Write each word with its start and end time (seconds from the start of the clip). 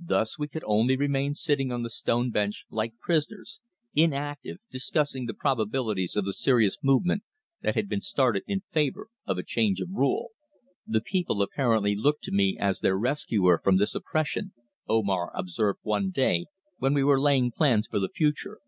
Thus 0.00 0.38
we 0.38 0.48
could 0.48 0.64
only 0.64 0.96
remain 0.96 1.34
sitting 1.34 1.70
on 1.70 1.82
the 1.82 1.90
stone 1.90 2.30
bench 2.30 2.64
like 2.70 2.96
prisoners, 2.98 3.60
inactive, 3.94 4.56
discussing 4.70 5.26
the 5.26 5.34
probabilities 5.34 6.16
of 6.16 6.24
the 6.24 6.32
serious 6.32 6.78
movement 6.82 7.24
that 7.60 7.74
had 7.74 7.86
been 7.86 8.00
started 8.00 8.42
in 8.46 8.62
favour 8.72 9.08
of 9.26 9.36
a 9.36 9.42
change 9.42 9.82
of 9.82 9.90
rule. 9.92 10.30
"The 10.86 11.02
people 11.02 11.42
apparently 11.42 11.94
look 11.94 12.22
to 12.22 12.32
me 12.32 12.56
as 12.58 12.80
their 12.80 12.96
rescuer 12.96 13.60
from 13.62 13.76
this 13.76 13.94
oppression," 13.94 14.54
Omar 14.88 15.30
observed 15.36 15.80
one 15.82 16.08
day 16.08 16.46
when 16.78 16.94
we 16.94 17.04
were 17.04 17.20
laying 17.20 17.50
plans 17.50 17.86
for 17.86 18.00
the 18.00 18.08
future. 18.08 18.60